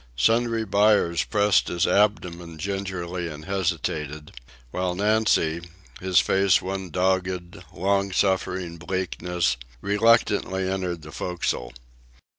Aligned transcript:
Sundry 0.15 0.65
Buyers 0.65 1.23
pressed 1.23 1.67
his 1.67 1.85
abdomen 1.85 2.57
gingerly 2.57 3.27
and 3.27 3.45
hesitated, 3.45 4.31
while 4.71 4.95
Nancy, 4.95 5.61
his 5.99 6.19
face 6.19 6.59
one 6.59 6.89
dogged, 6.89 7.63
long 7.71 8.11
suffering 8.11 8.77
bleakness, 8.77 9.57
reluctantly 9.79 10.67
entered 10.67 11.03
the 11.03 11.11
forecastle. 11.11 11.71